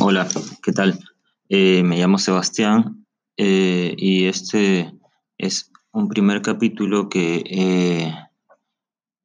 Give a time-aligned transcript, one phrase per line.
[0.00, 0.28] Hola,
[0.62, 0.98] ¿qué tal?
[1.48, 4.92] Eh, me llamo Sebastián eh, y este
[5.38, 8.14] es un primer capítulo que eh,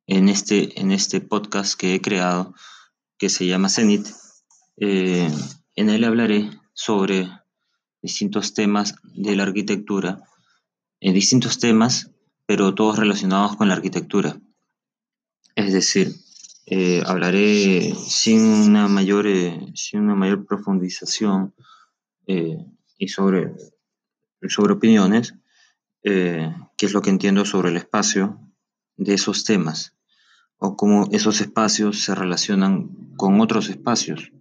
[0.05, 2.53] en, este, en este podcast que he creado
[3.17, 4.07] que se llama Zenit.
[4.77, 7.29] en él hablaré sobre
[8.01, 10.21] distintos temas de la arquitectura,
[10.99, 12.11] en distintos temas,
[12.45, 14.39] pero todos relacionados con la arquitectura.
[15.55, 16.15] Es decir,
[16.71, 21.55] eh, hablaré sin una mayor, eh, sin una mayor profundización
[22.27, 22.63] eh,
[22.99, 23.53] y sobre,
[24.47, 25.33] sobre opiniones,
[26.03, 28.39] qué es lo que entiendo sobre el espacio
[28.97, 29.95] de esos temas
[30.59, 34.31] o cómo esos espacios se relacionan con otros espacios.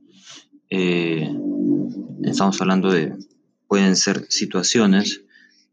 [0.69, 3.17] estamos hablando de,
[3.67, 5.23] pueden ser situaciones,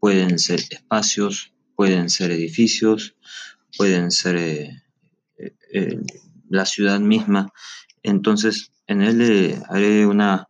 [0.00, 3.14] pueden ser espacios, pueden ser edificios,
[3.76, 4.70] pueden ser
[6.48, 7.52] la ciudad misma.
[8.02, 10.48] Entonces, en él eh, haré, una,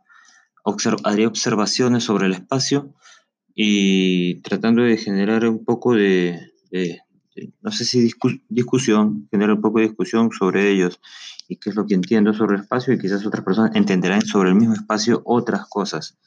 [1.04, 2.94] haré observaciones sobre el espacio
[3.54, 6.52] y tratando de generar un poco de,
[7.62, 8.10] no sé si
[8.48, 11.00] discusión, generar un poco de discusión sobre ellos
[11.48, 14.50] y qué es lo que entiendo sobre el espacio y quizás otras personas entenderán sobre
[14.50, 16.18] el mismo espacio otras cosas.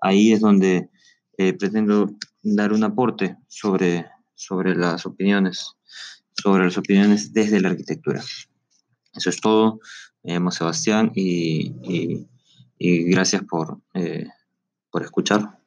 [0.00, 0.90] Ahí es donde
[1.38, 5.76] eh, pretendo dar un aporte sobre, sobre las opiniones,
[6.32, 8.22] sobre las opiniones desde la arquitectura.
[9.14, 9.80] Eso es todo.
[10.22, 12.26] Me llamo Sebastián y,
[12.78, 14.26] gracias por, eh,
[14.90, 15.59] por escuchar.